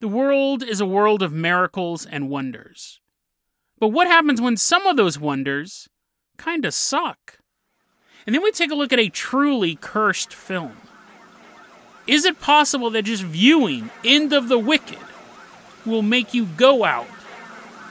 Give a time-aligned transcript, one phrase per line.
[0.00, 3.00] The world is a world of miracles and wonders.
[3.78, 5.88] But what happens when some of those wonders
[6.38, 7.38] kinda suck?
[8.26, 10.76] And then we take a look at a truly cursed film.
[12.06, 14.98] Is it possible that just viewing End of the Wicked
[15.86, 17.08] will make you go out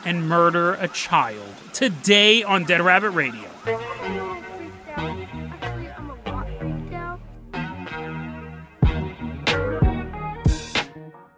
[0.05, 1.55] and murder a child?
[1.73, 3.49] Today on Dead Rabbit Radio.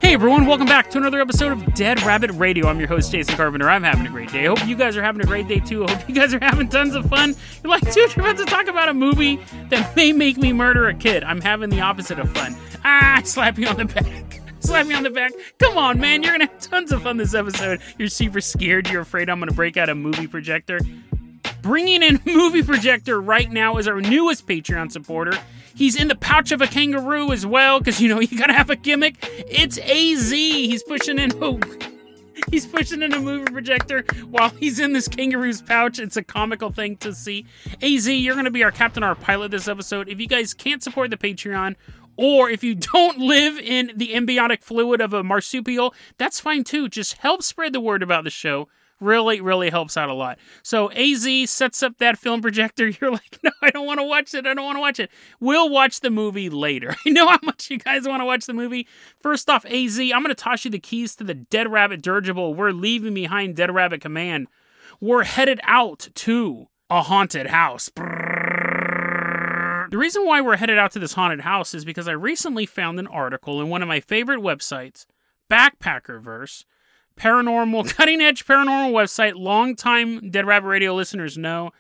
[0.07, 2.69] Hey everyone, welcome back to another episode of Dead Rabbit Radio.
[2.69, 3.69] I'm your host, Jason Carpenter.
[3.69, 4.45] I'm having a great day.
[4.45, 5.83] I hope you guys are having a great day too.
[5.83, 7.35] I hope you guys are having tons of fun.
[7.61, 10.87] You're like, dude, you're about to talk about a movie that may make me murder
[10.87, 11.25] a kid.
[11.25, 12.55] I'm having the opposite of fun.
[12.85, 14.39] Ah, slap you on the back.
[14.61, 15.33] Slap me on the back.
[15.59, 16.23] Come on, man.
[16.23, 17.81] You're gonna have tons of fun this episode.
[17.97, 18.89] You're super scared.
[18.89, 20.79] You're afraid I'm gonna break out a movie projector.
[21.61, 25.37] Bringing in movie projector right now is our newest Patreon supporter.
[25.77, 28.71] He's in the pouch of a kangaroo as well, because you know you gotta have
[28.71, 29.15] a gimmick.
[29.21, 30.31] It's AZ.
[30.31, 31.31] He's pushing in.
[31.39, 31.59] Oh,
[32.51, 35.99] he's pushing in a movie projector while he's in this kangaroo's pouch.
[35.99, 37.45] It's a comical thing to see.
[37.83, 40.09] AZ, you're gonna be our captain, our pilot this episode.
[40.09, 41.75] If you guys can't support the Patreon,
[42.15, 46.89] or if you don't live in the amniotic fluid of a marsupial, that's fine too.
[46.89, 48.67] Just help spread the word about the show
[48.99, 50.39] really really helps out a lot.
[50.63, 52.87] So az sets up that film projector.
[53.01, 54.45] You're like no i don't want to watch it.
[54.45, 55.11] I don't want to watch it.
[55.39, 56.95] We'll watch the movie later.
[57.05, 58.87] I know how much you guys want to watch the movie.
[59.19, 62.53] First off az i'm going to toss you the keys to the dead rabbit dirigible.
[62.53, 64.47] We're leaving behind dead rabbit command.
[64.99, 67.89] We're headed out to a haunted house.
[69.89, 72.99] The reason why we're headed out to this haunted house is because i recently found
[72.99, 75.05] an article in one of my favorite websites
[75.49, 76.65] backpackerverse
[77.17, 79.35] paranormal, cutting edge paranormal website.
[79.35, 81.71] Longtime Dead Rabbit Radio listeners know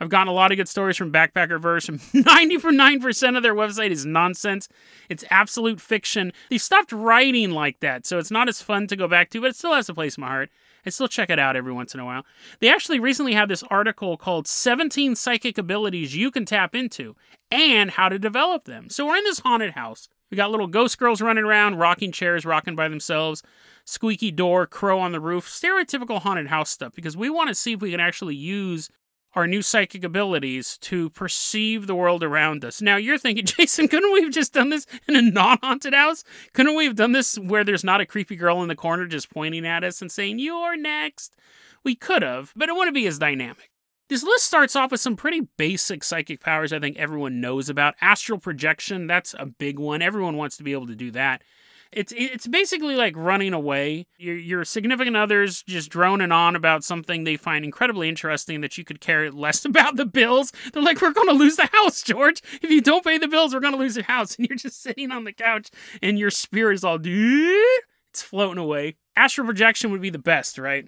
[0.00, 4.04] I've gotten a lot of good stories from Backpackerverse, and 99% of their website is
[4.04, 4.68] nonsense.
[5.08, 6.32] It's absolute fiction.
[6.50, 9.50] They stopped writing like that, so it's not as fun to go back to, but
[9.50, 10.50] it still has a place in my heart.
[10.86, 12.26] I still check it out every once in a while.
[12.60, 17.16] They actually recently had this article called 17 Psychic Abilities You Can Tap Into
[17.50, 18.90] and How to Develop Them.
[18.90, 20.08] So we're in this haunted house.
[20.34, 23.40] We got little ghost girls running around, rocking chairs, rocking by themselves
[23.84, 27.74] squeaky door, crow on the roof, stereotypical haunted house stuff, because we want to see
[27.74, 28.90] if we can actually use
[29.34, 32.82] our new psychic abilities to perceive the world around us.
[32.82, 36.24] Now, you're thinking, Jason, couldn't we have just done this in a non haunted house?
[36.52, 39.30] Couldn't we have done this where there's not a creepy girl in the corner just
[39.30, 41.36] pointing at us and saying, You're next?
[41.84, 43.70] We could have, but it wouldn't be as dynamic.
[44.08, 47.94] This list starts off with some pretty basic psychic powers I think everyone knows about.
[48.00, 50.02] Astral projection, that's a big one.
[50.02, 51.42] Everyone wants to be able to do that.
[51.90, 54.06] It's it's basically like running away.
[54.18, 58.84] Your your significant others just droning on about something they find incredibly interesting that you
[58.84, 60.52] could care less about the bills.
[60.72, 62.42] They're like, "We're going to lose the house, George.
[62.60, 64.82] If you don't pay the bills, we're going to lose your house." And you're just
[64.82, 65.70] sitting on the couch,
[66.02, 68.96] and your spirit is all, it's floating away.
[69.16, 70.86] Astral projection would be the best, right?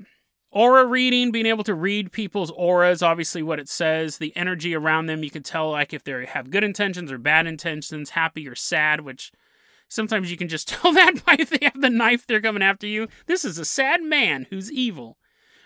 [0.56, 5.04] Aura reading, being able to read people's auras, obviously what it says, the energy around
[5.04, 8.54] them, you can tell like if they have good intentions or bad intentions, happy or
[8.54, 9.32] sad, which
[9.88, 12.86] Sometimes you can just tell that by if they have the knife, they're coming after
[12.86, 13.06] you.
[13.26, 15.18] This is a sad man who's evil.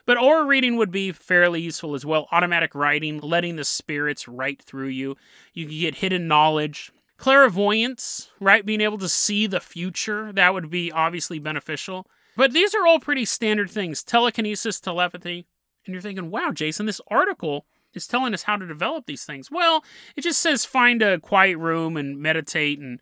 [0.07, 2.27] But aura reading would be fairly useful as well.
[2.33, 5.17] Automatic writing, letting the spirits write through you.
[5.55, 6.91] You can get hidden knowledge.
[7.17, 8.67] Clairvoyance, right?
[8.67, 12.07] Being able to see the future, that would be obviously beneficial.
[12.41, 14.03] But these are all pretty standard things.
[14.03, 15.47] Telekinesis, telepathy.
[15.85, 19.51] And you're thinking, wow, Jason, this article is telling us how to develop these things.
[19.51, 19.85] Well,
[20.17, 22.99] it just says find a quiet room and meditate and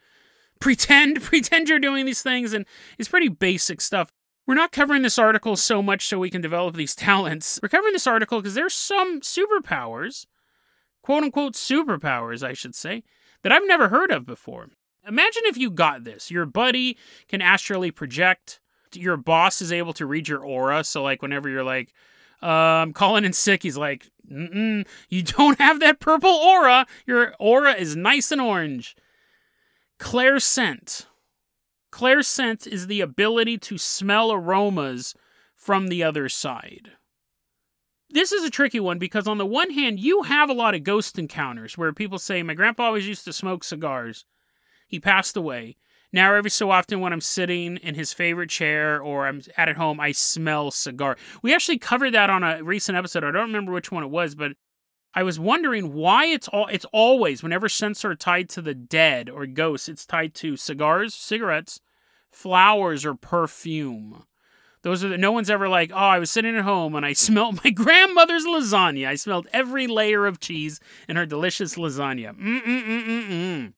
[0.58, 2.52] pretend pretend you're doing these things.
[2.52, 2.66] And
[2.98, 4.10] it's pretty basic stuff.
[4.44, 7.60] We're not covering this article so much so we can develop these talents.
[7.62, 10.26] We're covering this article because there's some superpowers
[11.00, 13.04] quote unquote superpowers i should say
[13.42, 14.66] that i've never heard of before.
[15.06, 16.28] Imagine if you got this.
[16.28, 18.58] Your buddy can astrally project
[18.96, 21.92] your boss is able to read your aura so like whenever you're like
[22.42, 27.34] uh, i'm calling in sick he's like Mm-mm, you don't have that purple aura your
[27.38, 28.96] aura is nice and orange
[29.98, 31.06] Clairscent.
[31.90, 35.14] Clairscent is the ability to smell aromas
[35.56, 36.92] from the other side.
[38.10, 40.84] This is a tricky one because, on the one hand, you have a lot of
[40.84, 44.24] ghost encounters where people say, My grandpa always used to smoke cigars.
[44.86, 45.76] He passed away.
[46.12, 50.00] Now, every so often, when I'm sitting in his favorite chair or I'm at home,
[50.00, 51.16] I smell cigar.
[51.42, 53.24] We actually covered that on a recent episode.
[53.24, 54.52] I don't remember which one it was, but
[55.14, 59.28] I was wondering why it's all it's always whenever scents are tied to the dead
[59.28, 61.80] or ghosts, it's tied to cigars, cigarettes,
[62.30, 64.24] flowers, or perfume.
[64.82, 67.12] Those are the, no one's ever like, oh, I was sitting at home and I
[67.14, 69.08] smelled my grandmother's lasagna.
[69.08, 72.38] I smelled every layer of cheese in her delicious lasagna.
[72.38, 73.72] Mm-mm-mm-mm-mm.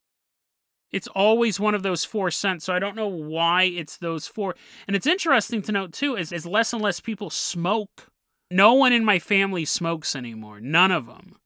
[0.92, 4.54] It's always one of those four scents, so I don't know why it's those four.
[4.86, 8.08] And it's interesting to note too, is as less and less people smoke.
[8.50, 10.60] No one in my family smokes anymore.
[10.60, 11.36] None of them.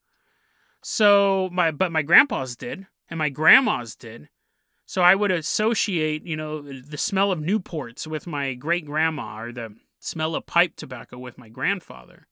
[0.82, 4.28] So my but my grandpas did, and my grandmas did.
[4.86, 9.52] So I would associate, you know, the smell of Newports with my great grandma, or
[9.52, 12.26] the smell of pipe tobacco with my grandfather.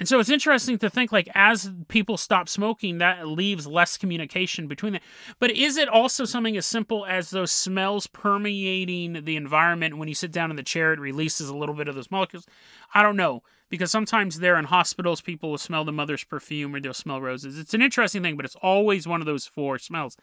[0.00, 4.66] And so it's interesting to think like as people stop smoking, that leaves less communication
[4.66, 5.02] between them.
[5.38, 9.98] But is it also something as simple as those smells permeating the environment?
[9.98, 12.44] When you sit down in the chair, it releases a little bit of those molecules.
[12.92, 16.80] I don't know because sometimes they're in hospitals, people will smell the mother's perfume or
[16.80, 17.58] they'll smell roses.
[17.58, 20.16] It's an interesting thing, but it's always one of those four smells.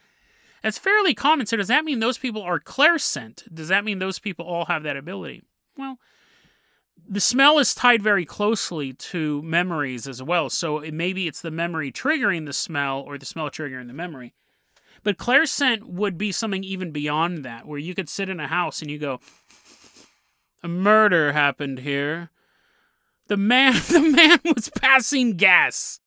[0.63, 1.45] It's fairly common.
[1.47, 3.53] So does that mean those people are clairscent?
[3.53, 5.43] Does that mean those people all have that ability?
[5.77, 5.97] Well,
[7.07, 10.49] the smell is tied very closely to memories as well.
[10.49, 14.33] So it, maybe it's the memory triggering the smell or the smell triggering the memory.
[15.03, 18.81] But clairscent would be something even beyond that, where you could sit in a house
[18.81, 19.19] and you go,
[20.63, 22.29] "A murder happened here."
[23.27, 25.99] The man, the man was passing gas.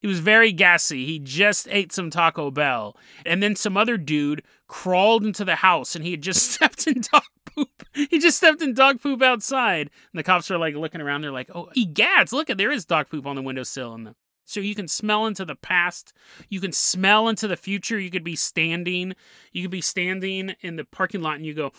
[0.00, 1.04] He was very gassy.
[1.04, 2.96] He just ate some Taco Bell.
[3.26, 7.02] And then some other dude crawled into the house and he had just stepped in
[7.12, 7.22] dog
[7.54, 7.68] poop.
[7.92, 9.90] He just stepped in dog poop outside.
[10.12, 11.22] And the cops are like looking around.
[11.22, 13.94] They're like, oh, egads, look at there is dog poop on the windowsill.
[13.94, 14.14] And the...
[14.44, 16.12] So you can smell into the past.
[16.48, 17.98] You can smell into the future.
[17.98, 19.14] You could be standing.
[19.52, 21.72] You could be standing in the parking lot and you go,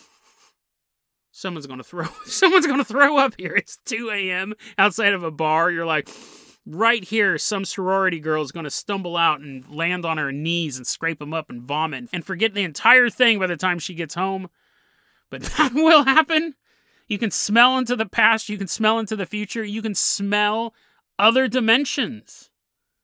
[1.32, 3.54] someone's going to throw, someone's going to throw up here.
[3.56, 4.54] It's 2 a.m.
[4.78, 5.72] outside of a bar.
[5.72, 6.10] You're like,
[6.66, 10.78] right here, some sorority girl is going to stumble out and land on her knees
[10.78, 13.94] and scrape them up and vomit and forget the entire thing by the time she
[13.94, 14.50] gets home.
[15.32, 16.54] But that will happen.
[17.08, 20.76] You can smell into the past, you can smell into the future, you can smell
[21.18, 22.52] other dimensions.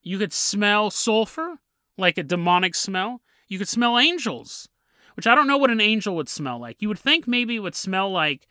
[0.04, 1.60] You could smell sulfur,
[1.98, 3.22] like a demonic smell.
[3.48, 4.70] You could smell angels,
[5.16, 6.82] which I don't know what an angel would smell like.
[6.82, 8.48] You would think maybe it would smell like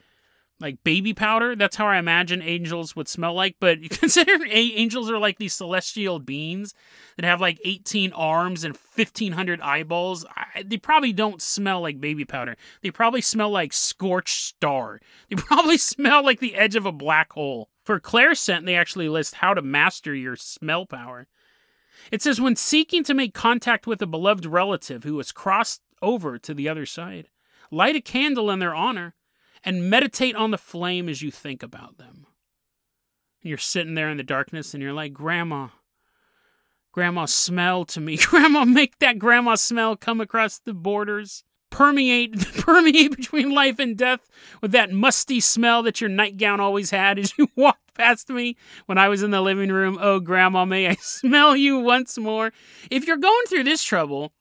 [0.60, 1.54] like baby powder.
[1.54, 3.56] That's how I imagine angels would smell like.
[3.60, 6.74] But consider angels are like these celestial beings
[7.16, 10.24] that have like 18 arms and 1500 eyeballs.
[10.34, 12.56] I, they probably don't smell like baby powder.
[12.82, 15.00] They probably smell like scorched star.
[15.28, 17.68] They probably smell like the edge of a black hole.
[17.84, 21.26] For clairscent, they actually list how to master your smell power.
[22.12, 26.38] It says when seeking to make contact with a beloved relative who has crossed over
[26.38, 27.28] to the other side,
[27.70, 29.15] light a candle in their honor
[29.66, 32.26] and meditate on the flame as you think about them.
[33.42, 35.68] And you're sitting there in the darkness and you're like, Grandma,
[36.92, 38.16] Grandma, smell to me.
[38.30, 41.44] Grandma, make that grandma smell come across the borders.
[41.68, 44.30] Permeate, permeate between life and death
[44.62, 48.96] with that musty smell that your nightgown always had as you walked past me when
[48.96, 49.98] I was in the living room.
[50.00, 52.50] Oh, Grandma, may I smell you once more?
[52.90, 54.32] If you're going through this trouble,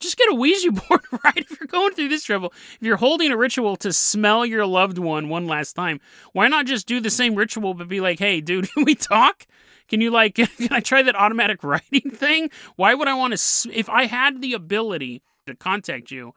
[0.00, 1.36] just get a Ouija board, right?
[1.36, 4.98] If you're going through this trouble, if you're holding a ritual to smell your loved
[4.98, 6.00] one one last time,
[6.32, 9.46] why not just do the same ritual but be like, hey, dude, can we talk?
[9.88, 12.50] Can you like, can I try that automatic writing thing?
[12.76, 16.34] Why would I want to, if I had the ability to contact you,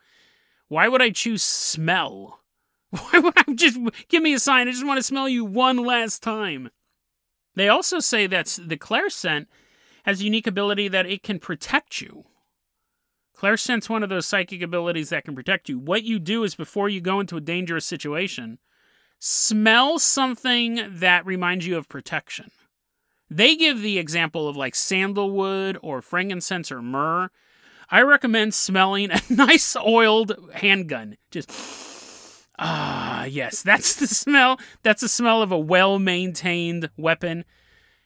[0.68, 2.40] why would I choose smell?
[2.90, 4.68] Why would I just give me a sign?
[4.68, 6.70] I just want to smell you one last time.
[7.56, 9.48] They also say that the Claire clairscent
[10.06, 12.26] has unique ability that it can protect you.
[13.44, 15.78] Clairscent's one of those psychic abilities that can protect you.
[15.78, 18.58] What you do is before you go into a dangerous situation,
[19.20, 22.52] smell something that reminds you of protection.
[23.30, 27.32] They give the example of like sandalwood or frankincense or myrrh.
[27.90, 31.18] I recommend smelling a nice oiled handgun.
[31.30, 31.52] Just
[32.58, 34.58] ah, yes, that's the smell.
[34.84, 37.44] That's the smell of a well-maintained weapon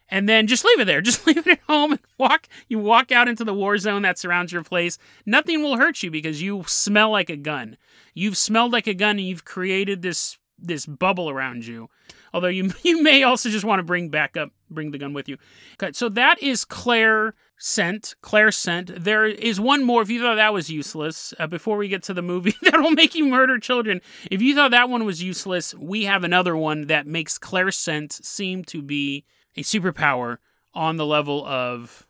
[0.08, 1.00] and then just leave it there.
[1.08, 2.48] Just leave it at home and walk.
[2.68, 4.98] You walk out into the war zone that surrounds your place.
[5.24, 7.76] Nothing will hurt you because you smell like a gun.
[8.14, 11.88] You've smelled like a gun and you've created this this bubble around you.
[12.34, 15.28] Although you you may also just want to bring back up, bring the gun with
[15.28, 15.38] you.
[15.80, 18.14] Okay, so that is Claire scent.
[18.22, 19.04] clairscent.
[19.04, 20.02] There is one more.
[20.02, 22.90] If you thought that was useless, uh, before we get to the movie that will
[22.90, 24.00] make you murder children,
[24.30, 28.64] if you thought that one was useless, we have another one that makes clairscent seem
[28.64, 29.24] to be
[29.56, 30.38] a superpower
[30.74, 32.06] on the level of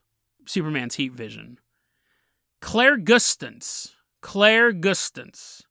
[0.47, 1.59] Superman's heat vision.
[2.61, 3.95] Clairgustance.
[4.21, 5.63] Claire Gustance.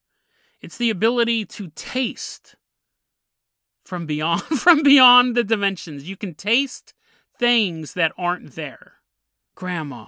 [0.60, 2.56] It's the ability to taste
[3.84, 6.08] from beyond from beyond the dimensions.
[6.08, 6.94] You can taste
[7.38, 8.94] things that aren't there.
[9.54, 10.06] Grandma,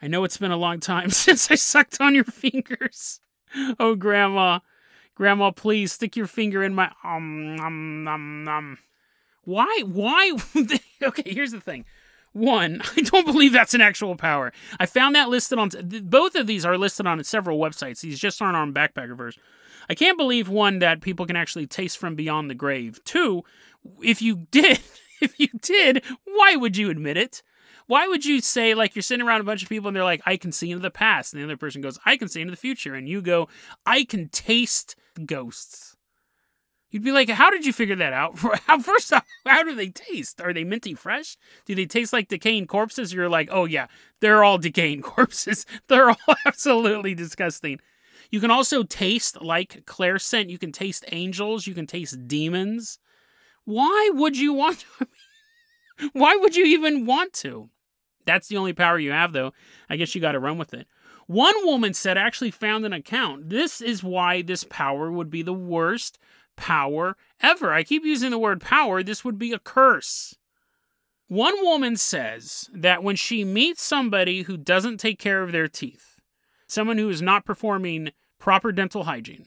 [0.00, 3.20] I know it's been a long time since I sucked on your fingers.
[3.78, 4.60] Oh, Grandma,
[5.14, 8.78] Grandma, please stick your finger in my um um um um.
[9.46, 9.82] Why?
[9.86, 10.32] Why?
[11.02, 11.86] okay, here's the thing.
[12.32, 14.52] One, I don't believe that's an actual power.
[14.78, 15.70] I found that listed on
[16.04, 18.00] both of these are listed on several websites.
[18.00, 19.38] These just aren't on Backpackerverse.
[19.88, 23.02] I can't believe one that people can actually taste from beyond the grave.
[23.04, 23.44] Two,
[24.02, 24.80] if you did,
[25.22, 27.42] if you did, why would you admit it?
[27.86, 30.22] Why would you say like you're sitting around a bunch of people and they're like,
[30.26, 32.50] I can see into the past, and the other person goes, I can see into
[32.50, 33.48] the future, and you go,
[33.86, 35.96] I can taste ghosts.
[36.96, 38.38] You'd be like, how did you figure that out?
[38.82, 40.40] First off, how do they taste?
[40.40, 41.36] Are they minty fresh?
[41.66, 43.12] Do they taste like decaying corpses?
[43.12, 43.88] You're like, oh yeah,
[44.20, 45.66] they're all decaying corpses.
[45.88, 47.80] They're all absolutely disgusting.
[48.30, 50.48] You can also taste like clairscent.
[50.48, 51.66] You can taste angels.
[51.66, 52.98] You can taste demons.
[53.66, 56.08] Why would you want to?
[56.14, 57.68] Why would you even want to?
[58.24, 59.52] That's the only power you have, though.
[59.90, 60.86] I guess you got to run with it.
[61.26, 63.50] One woman said, actually found an account.
[63.50, 66.18] This is why this power would be the worst
[66.56, 67.72] power ever.
[67.72, 69.02] I keep using the word power.
[69.02, 70.36] This would be a curse.
[71.28, 76.20] One woman says that when she meets somebody who doesn't take care of their teeth,
[76.68, 79.46] someone who is not performing proper dental hygiene,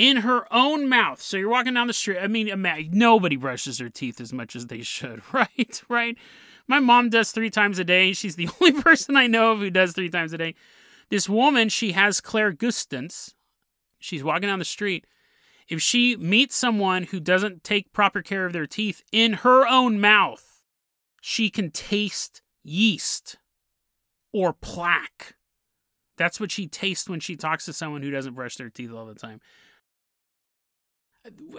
[0.00, 1.20] in her own mouth.
[1.20, 2.18] So you're walking down the street.
[2.18, 2.50] I mean,
[2.90, 5.82] nobody brushes their teeth as much as they should, right?
[5.88, 6.16] Right?
[6.66, 8.12] My mom does three times a day.
[8.12, 10.54] She's the only person I know of who does three times a day.
[11.10, 13.34] This woman, she has Claire clairgustance.
[13.98, 15.04] She's walking down the street
[15.70, 20.00] if she meets someone who doesn't take proper care of their teeth in her own
[20.00, 20.64] mouth,
[21.22, 23.36] she can taste yeast
[24.32, 25.36] or plaque.
[26.18, 29.06] That's what she tastes when she talks to someone who doesn't brush their teeth all
[29.06, 29.40] the time.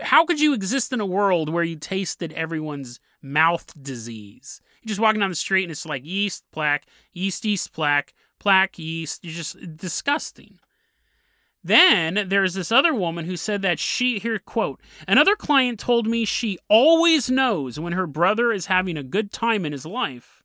[0.01, 4.59] How could you exist in a world where you tasted everyone's mouth disease?
[4.81, 8.77] You're just walking down the street and it's like yeast, plaque, yeast, yeast, plaque, plaque,
[8.77, 9.23] yeast.
[9.23, 10.59] You're just disgusting.
[11.63, 16.25] Then there's this other woman who said that she, here, quote, another client told me
[16.25, 20.41] she always knows when her brother is having a good time in his life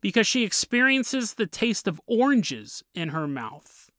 [0.00, 3.90] because she experiences the taste of oranges in her mouth.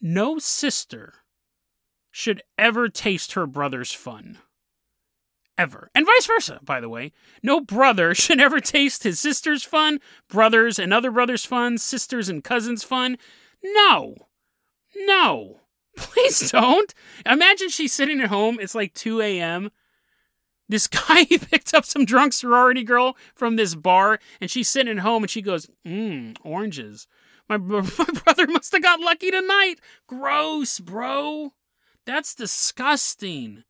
[0.00, 1.14] No sister
[2.10, 4.38] should ever taste her brother's fun.
[5.58, 5.90] Ever.
[5.94, 7.12] And vice versa, by the way.
[7.42, 12.42] No brother should ever taste his sister's fun, brothers and other brothers' fun, sisters and
[12.42, 13.18] cousins' fun
[13.74, 14.14] no.
[14.96, 15.60] No.
[15.96, 16.92] Please don't.
[17.24, 18.58] Imagine she's sitting at home.
[18.60, 19.70] It's like 2 a.m.
[20.68, 24.98] This guy he picked up some drunk sorority girl from this bar, and she's sitting
[24.98, 27.06] at home and she goes, Mmm, oranges.
[27.48, 29.76] My, my brother must have got lucky tonight.
[30.08, 31.52] Gross, bro.
[32.04, 33.62] That's disgusting.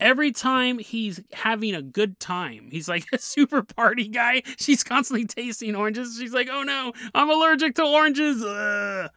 [0.00, 4.42] Every time he's having a good time, he's like a super party guy.
[4.58, 6.18] She's constantly tasting oranges.
[6.18, 8.42] She's like, oh no, I'm allergic to oranges.
[8.42, 9.10] Ugh.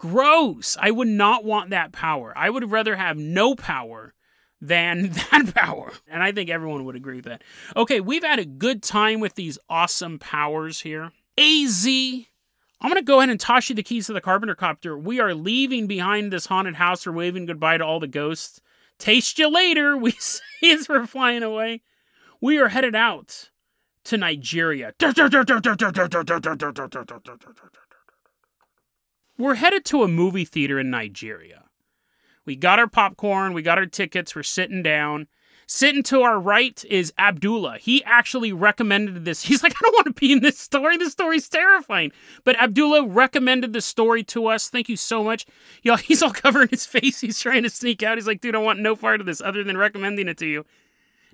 [0.00, 0.78] Gross.
[0.80, 2.32] I would not want that power.
[2.34, 4.14] I would rather have no power
[4.58, 5.92] than that power.
[6.08, 7.42] And I think everyone would agree with that.
[7.76, 11.12] Okay, we've had a good time with these awesome powers here.
[11.36, 11.86] AZ.
[11.86, 14.96] I'm going to go ahead and toss you the keys to the Carpenter Copter.
[14.96, 17.04] We are leaving behind this haunted house.
[17.04, 18.62] We're waving goodbye to all the ghosts.
[18.98, 21.82] Taste you later, we say as we're flying away.
[22.40, 23.50] We are headed out
[24.04, 24.94] to Nigeria.
[29.40, 31.64] We're headed to a movie theater in Nigeria.
[32.44, 35.28] We got our popcorn, we got our tickets, we're sitting down.
[35.66, 37.78] Sitting to our right is Abdullah.
[37.78, 39.42] He actually recommended this.
[39.44, 40.98] He's like, I don't want to be in this story.
[40.98, 42.12] This story's terrifying.
[42.44, 44.68] But Abdullah recommended the story to us.
[44.68, 45.46] Thank you so much.
[45.82, 47.22] Y'all, he's all covering his face.
[47.22, 48.18] He's trying to sneak out.
[48.18, 50.66] He's like, dude, I want no part of this other than recommending it to you.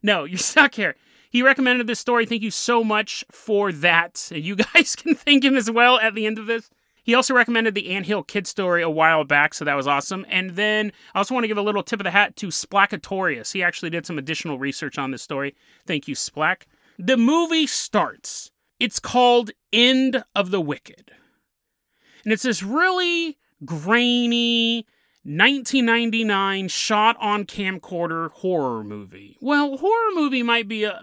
[0.01, 0.95] No, you're stuck here.
[1.29, 2.25] He recommended this story.
[2.25, 4.31] Thank you so much for that.
[4.33, 6.71] You guys can thank him as well at the end of this.
[7.07, 10.27] He also recommended the Anthill Kid story a while back, so that was awesome.
[10.29, 13.53] And then I also want to give a little tip of the hat to Splackatorius.
[13.53, 15.55] He actually did some additional research on this story.
[15.87, 16.63] Thank you, Splack.
[16.99, 18.51] The movie starts.
[18.81, 21.13] It's called End of the Wicked.
[22.25, 24.85] And it's this really grainy,
[25.23, 29.39] 1999 shot on camcorder horror movie.
[29.41, 31.03] Well, horror movie might be a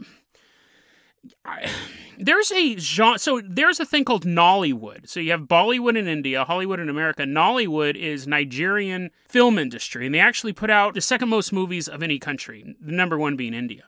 [1.46, 1.70] I,
[2.18, 3.20] there's a genre.
[3.20, 5.08] So there's a thing called Nollywood.
[5.08, 7.24] So you have Bollywood in India, Hollywood in America.
[7.24, 12.04] Nollywood is Nigerian film industry, and they actually put out the second most movies of
[12.04, 12.76] any country.
[12.82, 13.84] The number one being India.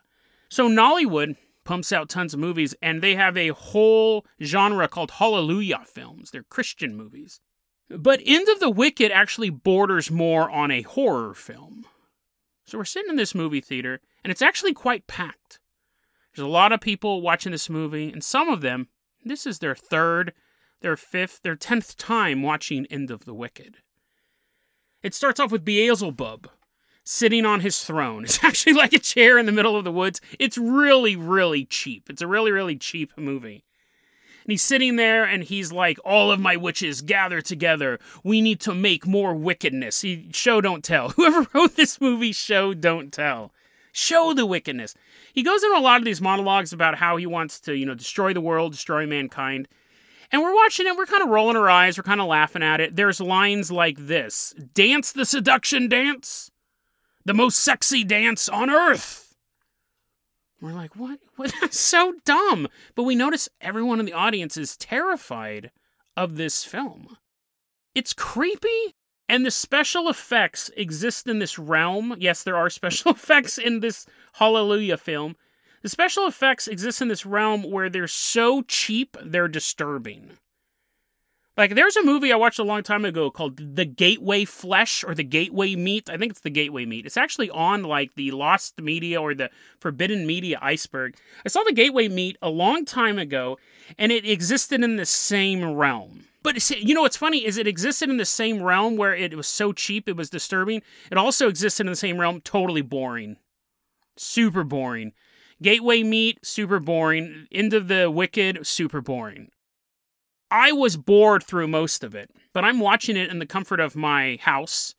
[0.48, 5.82] So Nollywood pumps out tons of movies, and they have a whole genre called Hallelujah
[5.84, 6.30] films.
[6.30, 7.40] They're Christian movies.
[7.88, 11.86] But End of the Wicked actually borders more on a horror film.
[12.64, 15.60] So we're sitting in this movie theater, and it's actually quite packed.
[16.36, 18.88] There's a lot of people watching this movie, and some of them,
[19.24, 20.34] this is their third,
[20.82, 23.78] their fifth, their tenth time watching End of the Wicked.
[25.02, 26.50] It starts off with Beelzebub
[27.04, 28.24] sitting on his throne.
[28.24, 30.20] It's actually like a chair in the middle of the woods.
[30.38, 32.10] It's really, really cheap.
[32.10, 33.64] It's a really, really cheap movie.
[34.44, 37.98] And he's sitting there and he's like, All of my witches gather together.
[38.22, 40.02] We need to make more wickedness.
[40.02, 41.08] He, show don't tell.
[41.16, 43.52] Whoever wrote this movie, show don't tell.
[43.98, 44.94] Show the wickedness.
[45.32, 47.94] He goes into a lot of these monologues about how he wants to, you know,
[47.94, 49.68] destroy the world, destroy mankind.
[50.30, 52.78] And we're watching it, we're kind of rolling our eyes, we're kind of laughing at
[52.78, 52.94] it.
[52.94, 56.50] There's lines like this Dance the seduction dance,
[57.24, 59.34] the most sexy dance on earth.
[60.60, 61.18] We're like, what?
[61.36, 61.54] What?
[61.62, 62.68] That's so dumb.
[62.94, 65.70] But we notice everyone in the audience is terrified
[66.18, 67.16] of this film.
[67.94, 68.94] It's creepy,
[69.28, 72.14] and the special effects exist in this realm.
[72.18, 75.36] Yes, there are special effects in this Hallelujah film.
[75.82, 80.32] The special effects exist in this realm where they're so cheap, they're disturbing.
[81.56, 85.14] Like, there's a movie I watched a long time ago called The Gateway Flesh or
[85.14, 86.10] The Gateway Meat.
[86.10, 87.06] I think it's The Gateway Meat.
[87.06, 89.48] It's actually on, like, the Lost Media or the
[89.80, 91.16] Forbidden Media iceberg.
[91.46, 93.58] I saw The Gateway Meat a long time ago,
[93.96, 96.26] and it existed in the same realm.
[96.46, 99.48] But you know what's funny is it existed in the same realm where it was
[99.48, 100.80] so cheap it was disturbing.
[101.10, 103.38] It also existed in the same realm, totally boring.
[104.16, 105.12] Super boring.
[105.60, 107.48] Gateway Meat, super boring.
[107.50, 109.48] Into the Wicked, super boring.
[110.48, 113.96] I was bored through most of it, but I'm watching it in the comfort of
[113.96, 114.94] my house,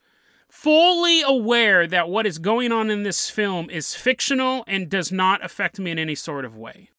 [0.51, 5.46] fully aware that what is going on in this film is fictional and does not
[5.46, 6.89] affect me in any sort of way.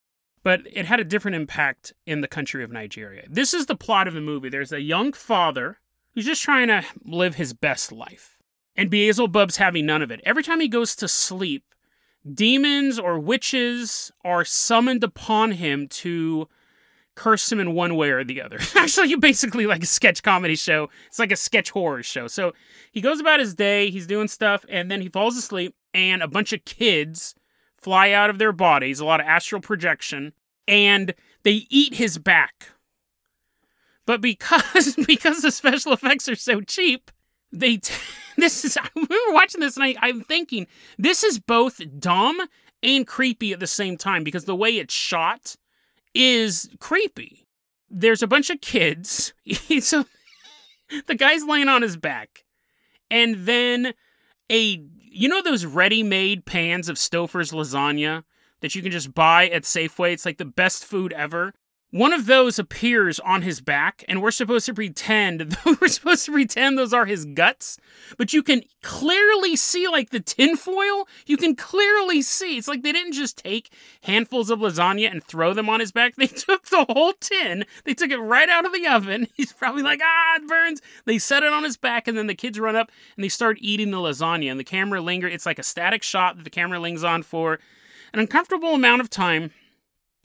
[0.43, 3.25] But it had a different impact in the country of Nigeria.
[3.29, 4.49] This is the plot of the movie.
[4.49, 5.79] There's a young father
[6.15, 8.39] who's just trying to live his best life.
[8.77, 10.21] And Beelzebub's having none of it.
[10.25, 11.65] Every time he goes to sleep,
[12.33, 16.49] demons or witches are summoned upon him to
[17.19, 18.59] curse him in one way or the other.
[18.77, 20.89] Actually, you basically like a sketch comedy show.
[21.09, 22.29] It's like a sketch horror show.
[22.29, 22.53] So
[22.93, 26.29] he goes about his day, he's doing stuff, and then he falls asleep, and a
[26.29, 27.35] bunch of kids
[27.81, 30.33] fly out of their bodies, a lot of astral projection,
[30.67, 32.71] and they eat his back.
[34.07, 37.11] But because because the special effects are so cheap,
[37.53, 37.95] they t-
[38.37, 40.67] this is I remember watching this and I, I'm thinking
[40.99, 42.41] this is both dumb
[42.83, 45.57] and creepy at the same time because the way it's shot
[46.15, 47.47] is creepy.
[47.91, 49.33] There's a bunch of kids.
[49.81, 50.05] so
[51.07, 52.45] the guy's laying on his back.
[53.11, 53.95] And then
[54.51, 58.25] a you know those ready-made pans of Stouffer's lasagna
[58.61, 60.13] that you can just buy at Safeway?
[60.13, 61.55] It's like the best food ever.
[61.91, 66.33] One of those appears on his back, and we're supposed to pretend we're supposed to
[66.33, 67.79] pretend those are his guts,
[68.19, 71.09] but you can clearly see like the tinfoil.
[71.25, 72.59] You can clearly see.
[72.59, 73.73] It's like they didn't just take
[74.03, 76.17] handfuls of lasagna and throw them on his back.
[76.17, 79.27] They took the whole tin, they took it right out of the oven.
[79.35, 80.83] He's probably like, ah, it burns.
[81.07, 83.57] They set it on his back, and then the kids run up and they start
[83.63, 85.27] eating the lasagna, and the camera linger.
[85.27, 87.61] It's like a static shot that the camera lingers on for
[88.13, 89.53] an uncomfortable amount of time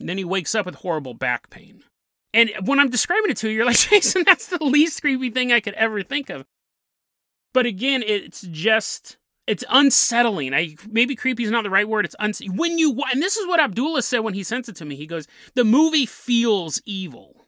[0.00, 1.82] and then he wakes up with horrible back pain.
[2.32, 5.52] And when I'm describing it to you, you're like, Jason, that's the least creepy thing
[5.52, 6.44] I could ever think of.
[7.52, 10.52] But again, it's just it's unsettling.
[10.54, 12.04] I maybe creepy is not the right word.
[12.04, 14.84] It's uns- when you and this is what Abdullah said when he sent it to
[14.84, 14.96] me.
[14.96, 17.46] He goes, "The movie feels evil."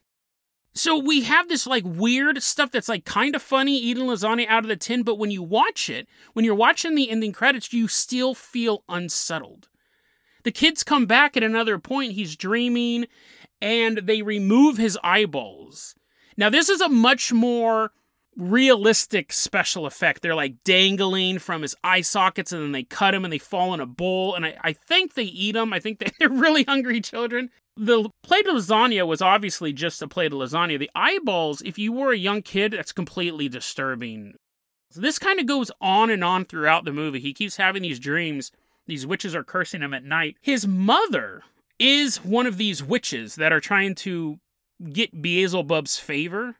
[0.74, 4.62] So we have this like weird stuff that's like kind of funny eating lasagna out
[4.62, 7.88] of the tin, but when you watch it, when you're watching the ending credits, you
[7.88, 9.68] still feel unsettled.
[10.46, 12.12] The kids come back at another point.
[12.12, 13.06] He's dreaming,
[13.60, 15.96] and they remove his eyeballs.
[16.36, 17.90] Now, this is a much more
[18.36, 20.22] realistic special effect.
[20.22, 23.74] They're like dangling from his eye sockets, and then they cut him and they fall
[23.74, 24.36] in a bowl.
[24.36, 25.72] And I, I think they eat them.
[25.72, 27.50] I think they're really hungry children.
[27.76, 30.78] The plate of lasagna was obviously just a plate of lasagna.
[30.78, 34.34] The eyeballs, if you were a young kid, that's completely disturbing.
[34.92, 37.18] So this kind of goes on and on throughout the movie.
[37.18, 38.52] He keeps having these dreams
[38.86, 40.36] these witches are cursing him at night.
[40.40, 41.42] His mother
[41.78, 44.38] is one of these witches that are trying to
[44.92, 46.56] get Beelzebub's favor.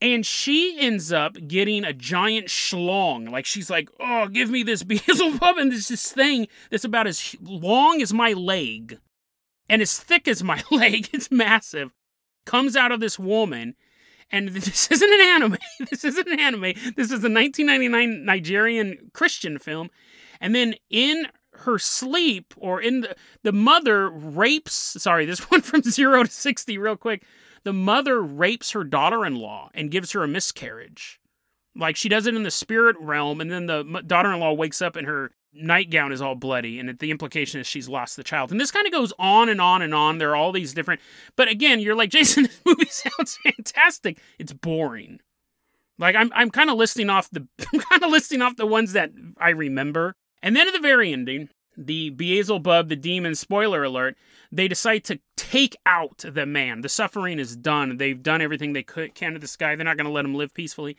[0.00, 3.30] And she ends up getting a giant schlong.
[3.30, 5.58] Like she's like, oh, give me this Beelzebub.
[5.58, 8.98] And there's this thing that's about as long as my leg
[9.68, 11.08] and as thick as my leg.
[11.12, 11.92] It's massive.
[12.44, 13.76] Comes out of this woman.
[14.30, 15.58] And this isn't an anime.
[15.90, 16.72] This isn't an anime.
[16.96, 19.88] This is a 1999 Nigerian Christian film.
[20.40, 25.82] And then in her sleep or in the the mother rapes sorry this one from
[25.82, 27.24] 0 to 60 real quick.
[27.64, 31.20] The mother rapes her daughter-in-law and gives her a miscarriage.
[31.76, 35.06] Like she does it in the spirit realm and then the daughter-in-law wakes up and
[35.06, 38.50] her nightgown is all bloody and the implication is she's lost the child.
[38.50, 40.18] And this kind of goes on and on and on.
[40.18, 41.00] There are all these different
[41.36, 44.18] but again you're like jason this movie sounds fantastic.
[44.38, 45.20] It's boring.
[45.98, 48.92] Like I'm I'm kind of listing off the I'm kind of listing off the ones
[48.94, 50.16] that I remember.
[50.42, 54.16] And then at the very ending, the Beelzebub, the demon, spoiler alert,
[54.50, 56.82] they decide to take out the man.
[56.82, 57.96] The suffering is done.
[57.96, 59.74] They've done everything they could, can to this guy.
[59.74, 60.96] They're not going to let him live peacefully.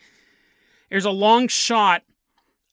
[0.90, 2.02] There's a long shot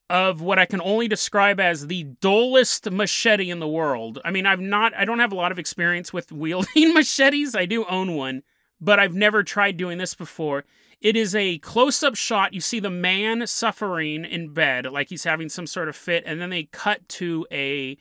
[0.10, 4.20] of what I can only describe as the dullest machete in the world.
[4.26, 7.56] I mean, I've not, I don't have a lot of experience with wielding machetes.
[7.56, 8.44] I do own one,
[8.82, 10.66] but I've never tried doing this before.
[11.02, 12.54] It is a close up shot.
[12.54, 16.40] You see the man suffering in bed, like he's having some sort of fit, and
[16.40, 17.98] then they cut to a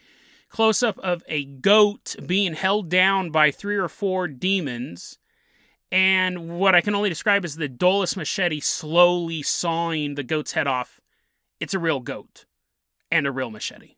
[0.51, 5.19] close up of a goat being held down by three or four demons.
[5.91, 10.67] And what I can only describe as the dullest machete slowly sawing the goat's head
[10.67, 11.01] off.
[11.59, 12.45] It's a real goat
[13.11, 13.97] and a real machete.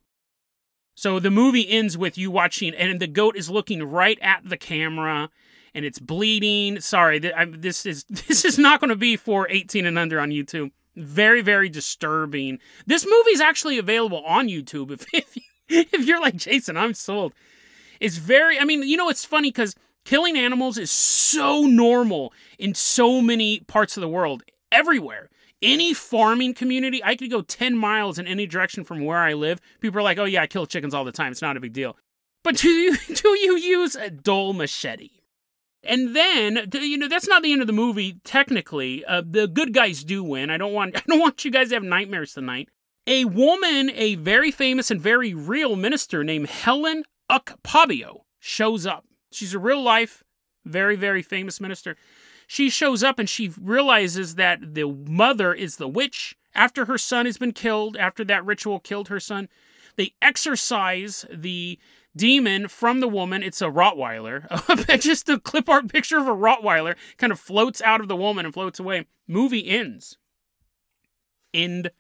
[0.95, 4.57] So the movie ends with you watching, and the goat is looking right at the
[4.57, 5.31] camera
[5.75, 6.81] and it's bleeding.
[6.81, 10.71] Sorry, this is this is not going to be for 18 and under on YouTube.
[10.97, 12.59] Very very disturbing.
[12.87, 16.95] This movie is actually available on YouTube if if, you, if you're like Jason, I'm
[16.95, 17.33] sold.
[18.01, 22.75] It's very I mean, you know it's funny cuz killing animals is so normal in
[22.75, 25.29] so many parts of the world, everywhere.
[25.63, 29.61] Any farming community, I could go 10 miles in any direction from where I live.
[29.81, 31.31] People are like, "Oh yeah, I kill chickens all the time.
[31.31, 31.97] It's not a big deal."
[32.43, 35.22] But do you do you use a dull machete?
[35.85, 38.21] And then, you know, that's not the end of the movie.
[38.25, 40.51] Technically, uh, the good guys do win.
[40.51, 42.69] I don't want, I don't want you guys to have nightmares tonight.
[43.07, 49.05] A woman, a very famous and very real minister named Helen Ukpabio, shows up.
[49.33, 50.23] She's a real life,
[50.65, 51.97] very very famous minister.
[52.47, 56.37] She shows up and she realizes that the mother is the witch.
[56.55, 59.49] After her son has been killed, after that ritual killed her son,
[59.97, 61.79] they exorcise the
[62.17, 63.43] demon from the woman.
[63.43, 65.01] It's a Rottweiler.
[65.01, 68.45] Just a clip art picture of a Rottweiler kind of floats out of the woman
[68.45, 69.07] and floats away.
[69.27, 70.19] Movie ends.
[71.55, 71.91] End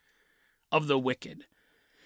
[0.70, 1.44] of the Wicked.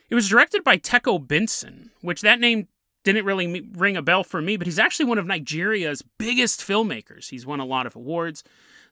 [0.09, 2.69] It was directed by Teco Benson, which that name
[3.03, 7.31] didn't really ring a bell for me, but he's actually one of Nigeria's biggest filmmakers.
[7.31, 8.43] He's won a lot of awards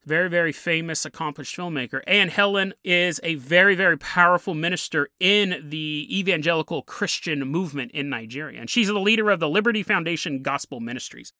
[0.04, 2.02] very, very famous, accomplished filmmaker.
[2.06, 8.60] And Helen is a very, very powerful minister in the evangelical Christian movement in Nigeria.
[8.60, 11.32] And she's the leader of the Liberty Foundation Gospel Ministries.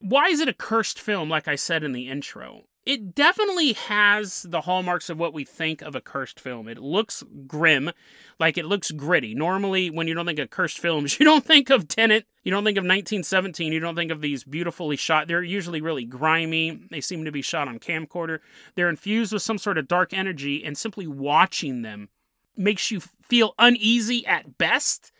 [0.00, 2.64] Why is it a cursed film, like I said in the intro?
[2.86, 6.68] It definitely has the hallmarks of what we think of a cursed film.
[6.68, 7.90] It looks grim,
[8.38, 9.34] like it looks gritty.
[9.34, 12.64] Normally, when you don't think of cursed films, you don't think of Tenet, you don't
[12.64, 15.26] think of 1917, you don't think of these beautifully shot.
[15.26, 16.80] They're usually really grimy.
[16.90, 18.38] They seem to be shot on camcorder.
[18.76, 22.08] They're infused with some sort of dark energy, and simply watching them
[22.56, 25.10] makes you feel uneasy at best,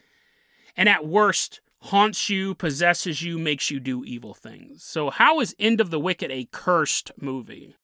[0.76, 4.84] and at worst, haunts you, possesses you, makes you do evil things.
[4.84, 7.76] So, how is End of the Wicked a cursed movie?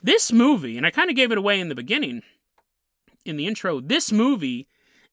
[0.00, 2.22] This movie, and I kind of gave it away in the beginning,
[3.24, 4.66] in the intro, this movie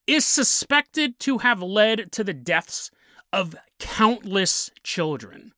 [0.07, 2.89] is suspected to have led to the deaths
[3.31, 5.51] of countless children.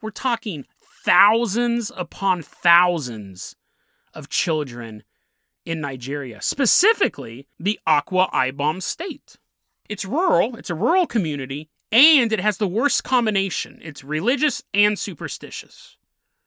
[0.00, 0.64] We're talking
[1.04, 3.56] thousands upon thousands
[4.14, 5.02] of children
[5.66, 9.36] in Nigeria, specifically the Akwa Ibom state.
[9.88, 14.98] It's rural, it's a rural community, and it has the worst combination it's religious and
[14.98, 15.96] superstitious.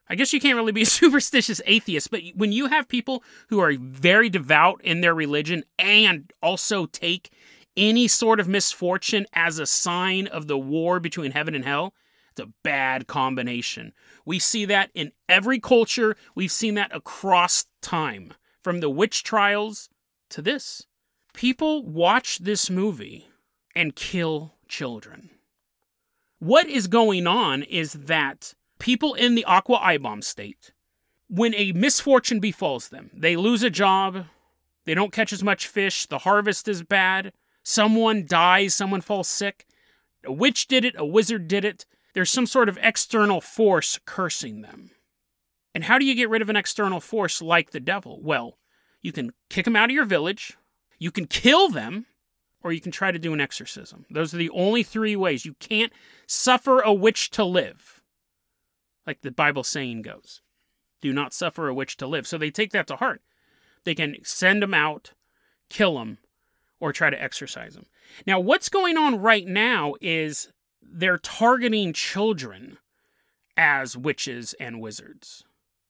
[0.08, 3.60] I guess you can't really be a superstitious atheist, but when you have people who
[3.60, 7.30] are very devout in their religion and also take
[7.76, 11.94] any sort of misfortune as a sign of the war between heaven and hell,
[12.32, 13.92] it's a bad combination.
[14.24, 19.88] We see that in every culture, we've seen that across time, from the witch trials
[20.30, 20.86] to this.
[21.32, 23.28] People watch this movie
[23.74, 25.30] and kill children.
[26.38, 30.72] What is going on is that people in the Akwa Ibom state,
[31.28, 34.24] when a misfortune befalls them, they lose a job,
[34.86, 39.66] they don't catch as much fish, the harvest is bad, someone dies, someone falls sick,
[40.24, 44.62] a witch did it, a wizard did it, there's some sort of external force cursing
[44.62, 44.90] them.
[45.74, 48.18] And how do you get rid of an external force like the devil?
[48.22, 48.58] Well,
[49.02, 50.56] you can kick them out of your village,
[50.98, 52.06] you can kill them,
[52.62, 54.06] or you can try to do an exorcism.
[54.10, 55.44] Those are the only three ways.
[55.44, 55.92] You can't
[56.26, 58.02] suffer a witch to live,
[59.06, 60.40] like the Bible saying goes.
[61.00, 62.26] Do not suffer a witch to live.
[62.26, 63.22] So they take that to heart.
[63.84, 65.12] They can send them out,
[65.70, 66.18] kill them,
[66.78, 67.86] or try to exorcise them.
[68.26, 72.78] Now, what's going on right now is they're targeting children
[73.56, 75.44] as witches and wizards.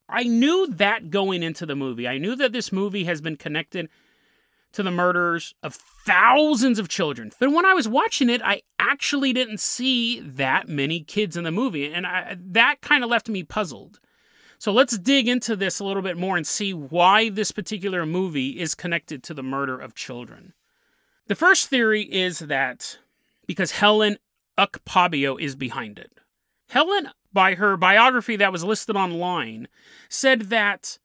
[0.09, 2.09] I knew that going into the movie.
[2.09, 3.89] I knew that this movie has been connected
[4.73, 7.33] to the murders of thousands of children.
[7.39, 11.51] But when I was watching it, I actually didn't see that many kids in the
[11.51, 14.01] movie, and I, that kind of left me puzzled.
[14.59, 18.61] So let's dig into this a little bit more and see why this particular movie
[18.61, 20.53] is connected to the murder of children.
[21.29, 22.99] The first theory is that
[23.47, 24.19] because Helen
[24.59, 26.13] Ukpabio is behind it.
[26.69, 29.67] Helen, by her biography that was listed online,
[30.09, 30.99] said that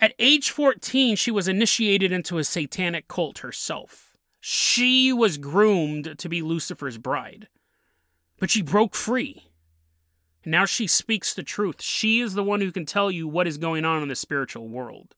[0.00, 4.16] at age 14 she was initiated into a satanic cult herself.
[4.40, 7.48] She was groomed to be Lucifer's bride.
[8.38, 9.44] But she broke free.
[10.42, 11.80] And now she speaks the truth.
[11.80, 14.68] She is the one who can tell you what is going on in the spiritual
[14.68, 15.14] world.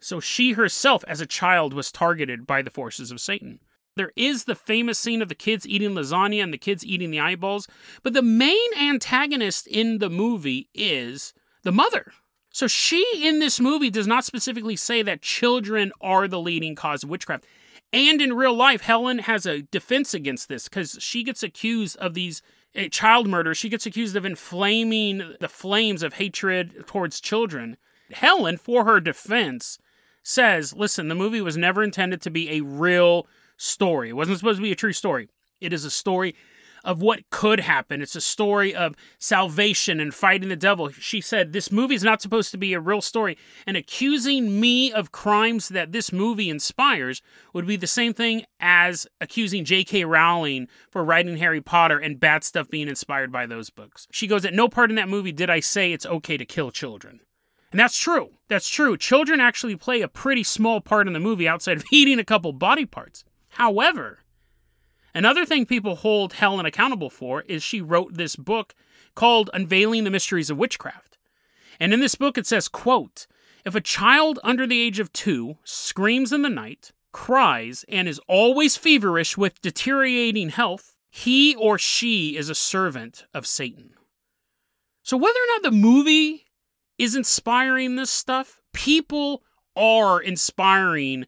[0.00, 3.60] So she herself, as a child, was targeted by the forces of Satan.
[3.96, 7.18] There is the famous scene of the kids eating lasagna and the kids eating the
[7.18, 7.66] eyeballs,
[8.02, 12.12] but the main antagonist in the movie is the mother.
[12.58, 17.04] So she in this movie does not specifically say that children are the leading cause
[17.04, 17.46] of witchcraft.
[17.92, 22.14] And in real life, Helen has a defense against this because she gets accused of
[22.14, 22.42] these
[22.76, 23.58] uh, child murders.
[23.58, 27.76] She gets accused of inflaming the flames of hatred towards children.
[28.10, 29.78] Helen, for her defense,
[30.24, 34.08] says, listen, the movie was never intended to be a real story.
[34.08, 35.28] It wasn't supposed to be a true story.
[35.60, 36.34] It is a story
[36.84, 38.02] of what could happen.
[38.02, 40.90] It's a story of salvation and fighting the devil.
[40.90, 43.36] She said, This movie is not supposed to be a real story.
[43.66, 49.06] And accusing me of crimes that this movie inspires would be the same thing as
[49.20, 50.04] accusing J.K.
[50.04, 54.06] Rowling for writing Harry Potter and bad stuff being inspired by those books.
[54.10, 56.70] She goes, At no part in that movie did I say it's okay to kill
[56.70, 57.20] children.
[57.70, 58.30] And that's true.
[58.48, 58.96] That's true.
[58.96, 62.52] Children actually play a pretty small part in the movie outside of eating a couple
[62.52, 63.24] body parts.
[63.50, 64.20] However,
[65.14, 68.74] Another thing people hold Helen accountable for is she wrote this book
[69.14, 71.18] called Unveiling the Mysteries of Witchcraft.
[71.80, 73.26] And in this book it says, quote,
[73.64, 78.20] if a child under the age of 2 screams in the night, cries, and is
[78.28, 83.94] always feverish with deteriorating health, he or she is a servant of Satan.
[85.02, 86.46] So whether or not the movie
[86.98, 89.42] is inspiring this stuff, people
[89.74, 91.26] are inspiring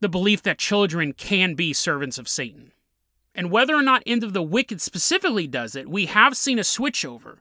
[0.00, 2.71] the belief that children can be servants of Satan.
[3.34, 6.62] And whether or not End of the Wicked specifically does it, we have seen a
[6.62, 7.38] switchover.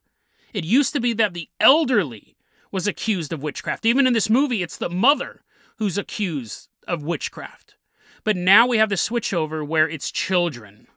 [0.53, 2.35] It used to be that the elderly
[2.71, 3.85] was accused of witchcraft.
[3.85, 5.41] Even in this movie, it's the mother
[5.77, 7.75] who's accused of witchcraft.
[8.23, 10.87] But now we have the switchover where it's children.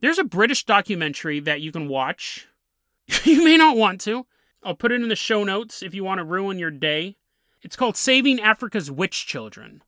[0.00, 2.46] There's a British documentary that you can watch.
[3.24, 4.26] you may not want to.
[4.62, 7.16] I'll put it in the show notes if you want to ruin your day.
[7.62, 9.82] It's called Saving Africa's Witch Children.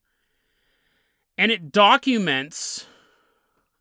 [1.38, 2.86] And it documents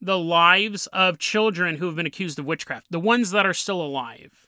[0.01, 3.81] the lives of children who have been accused of witchcraft, the ones that are still
[3.81, 4.47] alive.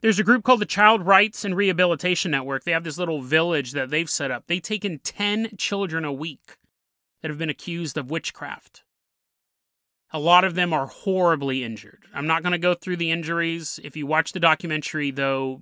[0.00, 2.64] There's a group called the Child Rights and Rehabilitation Network.
[2.64, 4.44] They have this little village that they've set up.
[4.46, 6.58] They take in 10 children a week
[7.20, 8.84] that have been accused of witchcraft.
[10.12, 12.04] A lot of them are horribly injured.
[12.14, 13.80] I'm not going to go through the injuries.
[13.82, 15.60] If you watch the documentary, though,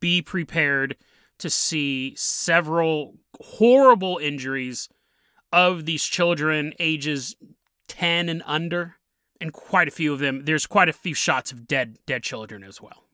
[0.00, 0.96] be prepared
[1.38, 4.88] to see several horrible injuries
[5.52, 7.36] of these children, ages
[7.92, 8.96] 10 and under,
[9.38, 10.46] and quite a few of them.
[10.46, 13.04] There's quite a few shots of dead dead children as well.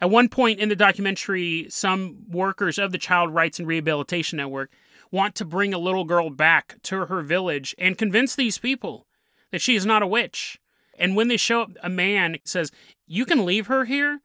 [0.00, 4.72] At one point in the documentary, some workers of the Child Rights and Rehabilitation Network
[5.10, 9.06] want to bring a little girl back to her village and convince these people
[9.50, 10.58] that she is not a witch.
[10.98, 12.72] And when they show up, a man says,
[13.06, 14.22] You can leave her here,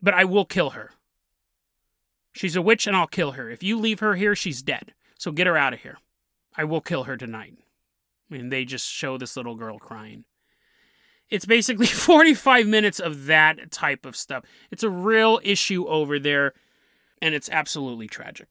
[0.00, 0.92] but I will kill her.
[2.32, 3.50] She's a witch and I'll kill her.
[3.50, 4.94] If you leave her here, she's dead.
[5.18, 5.98] So get her out of here.
[6.56, 7.54] I will kill her tonight.
[8.30, 10.24] And they just show this little girl crying.
[11.28, 14.44] It's basically 45 minutes of that type of stuff.
[14.70, 16.54] It's a real issue over there,
[17.22, 18.48] and it's absolutely tragic.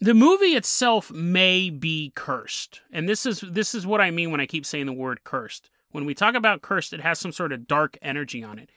[0.00, 2.80] The movie itself may be cursed.
[2.90, 5.70] And this is this is what I mean when I keep saying the word cursed.
[5.92, 8.70] When we talk about cursed, it has some sort of dark energy on it.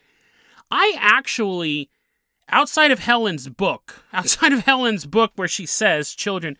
[0.69, 1.89] I actually
[2.49, 6.57] outside of Helen's book, outside of Helen's book where she says children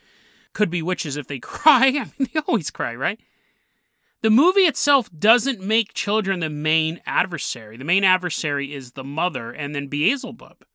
[0.53, 1.87] could be witches if they cry.
[1.87, 3.19] I mean, they always cry, right?
[4.25, 7.77] The movie itself doesn't make children the main adversary.
[7.77, 10.65] The main adversary is the mother and then Beelzebub.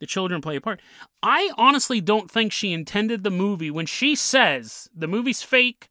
[0.00, 0.80] The children play a part.
[1.22, 5.90] I honestly don't think she intended the movie when she says the movie's fake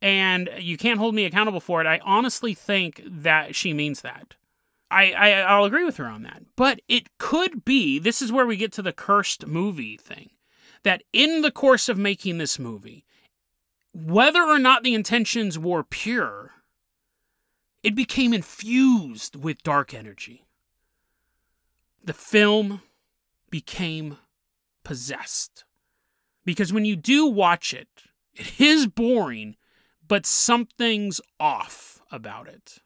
[0.00, 1.86] and you can't hold me accountable for it.
[1.88, 4.36] I honestly think that she means that.
[4.88, 6.44] I, I I'll agree with her on that.
[6.54, 10.30] But it could be this is where we get to the cursed movie thing.
[10.84, 13.04] That in the course of making this movie,
[13.96, 16.52] whether or not the intentions were pure,
[17.82, 20.44] it became infused with dark energy.
[22.04, 22.82] The film
[23.48, 24.18] became
[24.84, 25.64] possessed.
[26.44, 27.88] Because when you do watch it,
[28.34, 29.56] it is boring,
[30.06, 32.80] but something's off about it.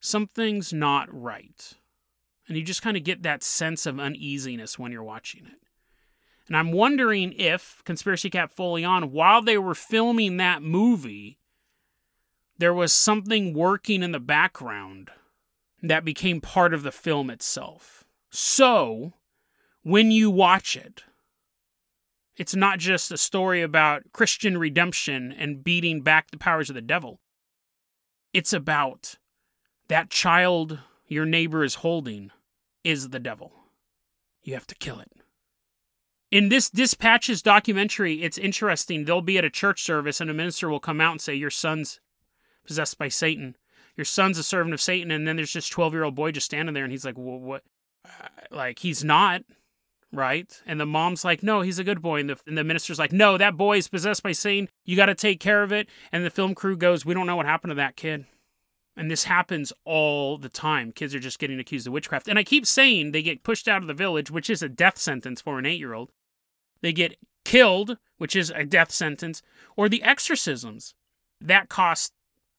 [0.00, 1.72] Something's not right.
[2.46, 5.61] And you just kind of get that sense of uneasiness when you're watching it.
[6.48, 11.38] And I'm wondering if Conspiracy Cat Fully On, while they were filming that movie,
[12.58, 15.10] there was something working in the background
[15.82, 18.04] that became part of the film itself.
[18.30, 19.14] So,
[19.82, 21.02] when you watch it,
[22.36, 26.80] it's not just a story about Christian redemption and beating back the powers of the
[26.80, 27.20] devil.
[28.32, 29.16] It's about
[29.88, 32.30] that child your neighbor is holding
[32.82, 33.52] is the devil.
[34.42, 35.10] You have to kill it.
[36.32, 39.04] In this Dispatches documentary, it's interesting.
[39.04, 41.50] They'll be at a church service and a minister will come out and say, Your
[41.50, 42.00] son's
[42.66, 43.54] possessed by Satan.
[43.98, 45.10] Your son's a servant of Satan.
[45.10, 47.38] And then there's this 12 year old boy just standing there and he's like, well,
[47.38, 47.64] What?
[48.06, 49.42] Uh, like, he's not
[50.10, 50.62] right?
[50.66, 52.20] And the mom's like, no, he's a good boy.
[52.20, 54.68] And the, and the minister's like, no, that boy is possessed by Satan.
[54.84, 55.88] You got to take care of it.
[56.12, 58.26] And the film crew goes, we don't know what happened to that kid.
[58.94, 60.92] And this happens all the time.
[60.92, 62.28] Kids are just getting accused of witchcraft.
[62.28, 64.98] And I keep saying they get pushed out of the village, which is a death
[64.98, 66.10] sentence for an eight year old.
[66.82, 69.42] They get killed, which is a death sentence,
[69.76, 70.94] or the exorcisms.
[71.40, 72.12] That cost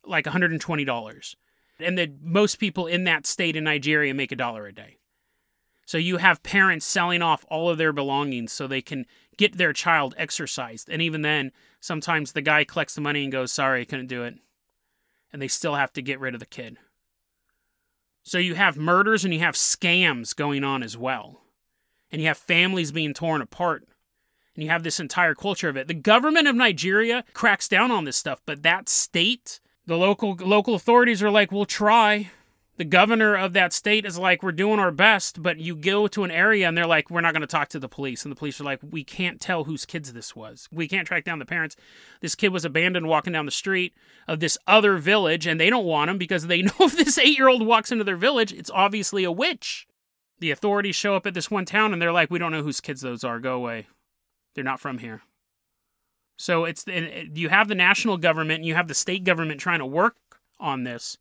[0.06, 1.36] like $120.
[1.80, 4.98] And that most people in that state in Nigeria make a dollar a day.
[5.86, 9.06] So you have parents selling off all of their belongings so they can
[9.38, 10.90] get their child exorcised.
[10.90, 14.24] And even then, sometimes the guy collects the money and goes, Sorry, I couldn't do
[14.24, 14.36] it.
[15.32, 16.78] And they still have to get rid of the kid.
[18.24, 21.42] So you have murders and you have scams going on as well.
[22.12, 23.86] And you have families being torn apart.
[24.56, 25.88] And you have this entire culture of it.
[25.88, 30.76] The government of Nigeria cracks down on this stuff, but that state, the local local
[30.76, 32.30] authorities are like, "We'll try."
[32.78, 36.24] the governor of that state is like, we're doing our best, but you go to
[36.24, 38.24] an area and they're like, we're not going to talk to the police.
[38.24, 40.68] And the police are like, we can't tell whose kids this was.
[40.72, 41.76] We can't track down the parents.
[42.22, 43.94] This kid was abandoned walking down the street
[44.28, 47.38] of this other village, and they don't want him because they know if this eight
[47.38, 49.88] year old walks into their village, it's obviously a witch.
[50.40, 52.82] The authorities show up at this one town and they're like, we don't know whose
[52.82, 53.40] kids those are.
[53.40, 53.88] Go away.
[54.56, 55.22] They're not from here.
[56.38, 59.86] So it's you have the national government and you have the state government trying to
[59.86, 60.16] work
[60.60, 61.18] on this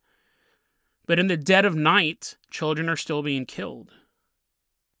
[1.05, 3.91] but in the dead of night, children are still being killed.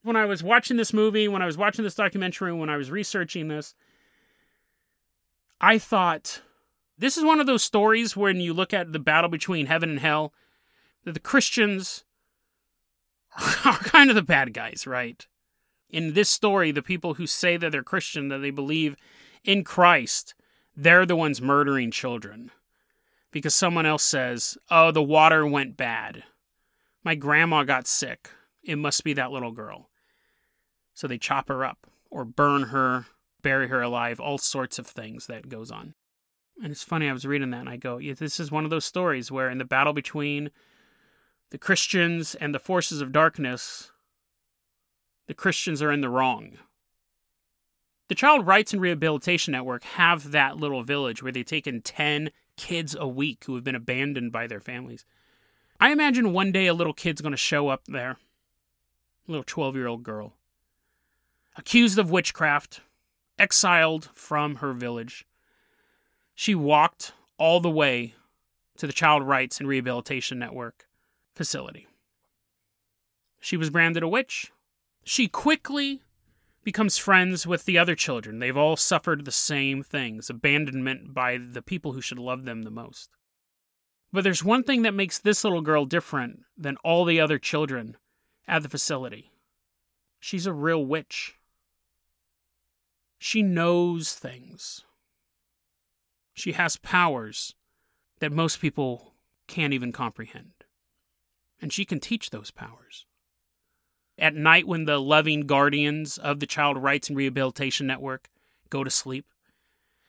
[0.01, 2.91] When I was watching this movie, when I was watching this documentary, when I was
[2.91, 3.73] researching this,
[5.61, 6.41] I thought
[6.97, 9.99] this is one of those stories when you look at the battle between heaven and
[9.99, 10.33] hell,
[11.05, 12.03] that the Christians
[13.65, 15.25] are kind of the bad guys, right?
[15.93, 18.95] In this story, the people who say that they're Christian, that they believe
[19.43, 20.33] in Christ,
[20.75, 22.49] they're the ones murdering children
[23.31, 26.23] because someone else says, Oh, the water went bad.
[27.03, 28.31] My grandma got sick.
[28.63, 29.89] It must be that little girl.
[30.95, 33.05] So they chop her up or burn her,
[33.43, 35.93] bury her alive, all sorts of things that goes on.
[36.61, 38.71] And it's funny, I was reading that and I go, yeah, this is one of
[38.71, 40.49] those stories where in the battle between
[41.51, 43.91] the Christians and the forces of darkness,
[45.27, 46.57] the Christians are in the wrong.
[48.09, 52.31] The Child Rights and Rehabilitation Network have that little village where they take in 10
[52.57, 55.05] kids a week who have been abandoned by their families.
[55.79, 58.17] I imagine one day a little kid's going to show up there,
[59.27, 60.33] a little 12 year old girl,
[61.57, 62.81] accused of witchcraft,
[63.39, 65.25] exiled from her village.
[66.35, 68.15] She walked all the way
[68.77, 70.87] to the Child Rights and Rehabilitation Network
[71.35, 71.87] facility.
[73.39, 74.51] She was branded a witch.
[75.03, 76.01] She quickly
[76.63, 78.39] becomes friends with the other children.
[78.39, 82.71] They've all suffered the same things abandonment by the people who should love them the
[82.71, 83.09] most.
[84.13, 87.97] But there's one thing that makes this little girl different than all the other children
[88.47, 89.33] at the facility
[90.23, 91.37] she's a real witch.
[93.17, 94.85] She knows things.
[96.33, 97.55] She has powers
[98.19, 99.15] that most people
[99.47, 100.53] can't even comprehend.
[101.61, 103.05] And she can teach those powers
[104.23, 108.29] at night when the loving guardians of the Child Rights and Rehabilitation Network
[108.69, 109.25] go to sleep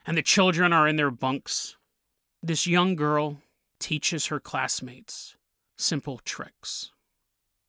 [0.06, 1.74] and the children are in their bunks,
[2.40, 3.42] this young girl
[3.80, 5.34] teaches her classmates
[5.76, 6.92] simple tricks.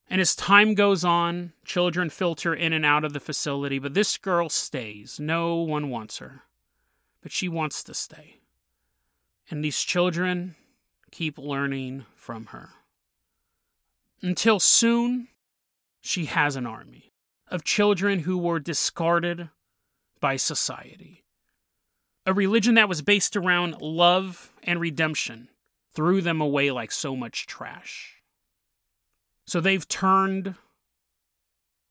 [0.08, 4.15] And as time goes on, children filter in and out of the facility, but this
[4.19, 5.19] girl stays.
[5.19, 6.43] No one wants her,
[7.23, 8.36] but she wants to stay.
[9.49, 10.55] And these children
[11.10, 12.69] keep learning from her.
[14.21, 15.29] Until soon,
[16.06, 17.12] she has an army
[17.48, 19.50] of children who were discarded
[20.20, 21.24] by society.
[22.26, 25.49] A religion that was based around love and redemption
[25.93, 28.22] threw them away like so much trash.
[29.47, 30.56] So they've turned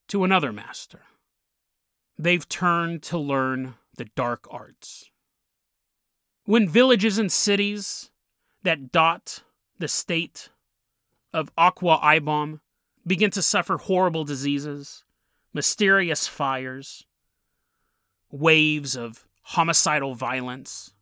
[0.09, 1.03] to another master.
[2.19, 5.11] They've turned to learn the dark arts.
[6.45, 8.11] When villages and cities
[8.63, 9.43] that dot
[9.79, 10.51] the state
[11.33, 12.61] of Akwa Ibom
[13.07, 15.05] begin to suffer horrible diseases,
[15.53, 17.07] mysterious fires,
[18.31, 20.93] waves of homicidal violence.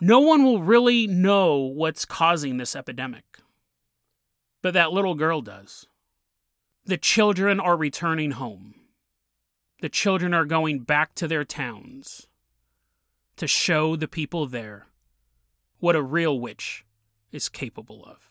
[0.00, 3.24] No one will really know what's causing this epidemic.
[4.62, 5.86] But that little girl does.
[6.84, 8.74] The children are returning home.
[9.80, 12.26] The children are going back to their towns
[13.36, 14.86] to show the people there
[15.78, 16.84] what a real witch
[17.32, 18.30] is capable of.